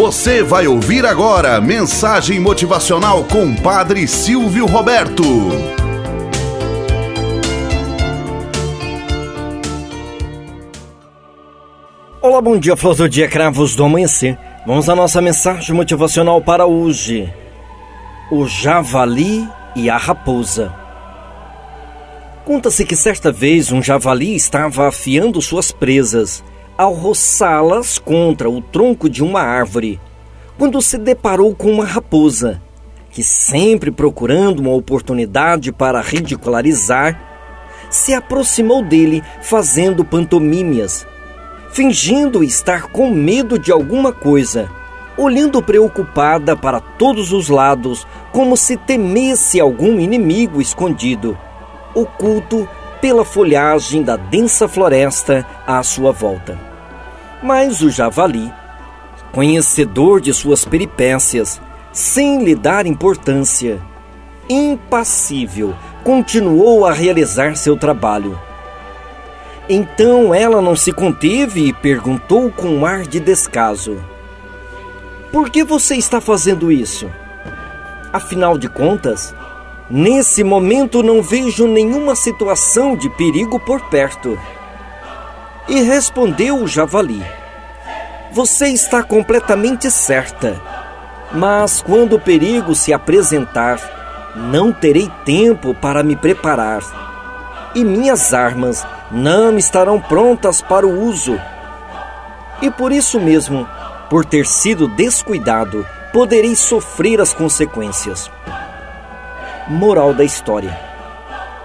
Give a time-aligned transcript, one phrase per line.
[0.00, 5.22] Você vai ouvir agora mensagem motivacional com Padre Silvio Roberto.
[12.22, 14.38] Olá, bom dia, flor do dia, cravos do amanhecer.
[14.66, 17.30] Vamos à nossa mensagem motivacional para hoje.
[18.32, 19.46] O javali
[19.76, 20.74] e a raposa.
[22.46, 26.42] Conta-se que certa vez um javali estava afiando suas presas
[26.80, 30.00] ao roçá-las contra o tronco de uma árvore,
[30.56, 32.62] quando se deparou com uma raposa,
[33.10, 37.20] que sempre procurando uma oportunidade para ridicularizar,
[37.90, 41.06] se aproximou dele fazendo pantomímias,
[41.70, 44.70] fingindo estar com medo de alguma coisa,
[45.18, 51.36] olhando preocupada para todos os lados, como se temesse algum inimigo escondido,
[51.94, 52.66] oculto
[53.02, 56.69] pela folhagem da densa floresta à sua volta.
[57.42, 58.52] Mas o javali,
[59.32, 61.60] conhecedor de suas peripécias,
[61.92, 63.80] sem lhe dar importância,
[64.48, 65.74] impassível,
[66.04, 68.38] continuou a realizar seu trabalho.
[69.68, 73.96] Então ela não se conteve e perguntou com um ar de descaso:
[75.30, 77.08] Por que você está fazendo isso?
[78.12, 79.32] Afinal de contas,
[79.88, 84.36] nesse momento não vejo nenhuma situação de perigo por perto.
[85.70, 87.24] E respondeu o javali:
[88.32, 90.60] Você está completamente certa,
[91.30, 93.78] mas quando o perigo se apresentar,
[94.34, 96.82] não terei tempo para me preparar,
[97.72, 101.40] e minhas armas não estarão prontas para o uso.
[102.60, 103.64] E por isso mesmo,
[104.10, 108.28] por ter sido descuidado, poderei sofrer as consequências.
[109.68, 110.76] Moral da história: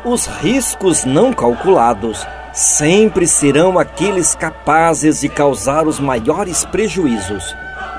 [0.04, 2.24] Os riscos não calculados
[2.56, 7.54] sempre serão aqueles capazes de causar os maiores prejuízos.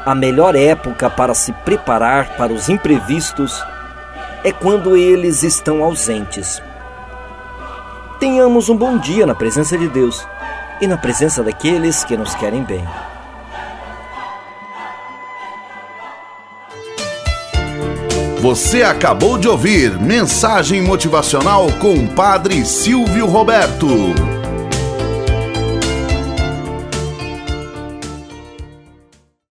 [0.06, 3.62] A melhor época para se preparar para os imprevistos
[4.42, 6.62] é quando eles estão ausentes.
[8.18, 10.27] Tenhamos um bom dia na presença de Deus
[10.80, 12.84] e na presença daqueles que nos querem bem.
[18.40, 24.36] Você acabou de ouvir Mensagem Motivacional com Padre Silvio Roberto.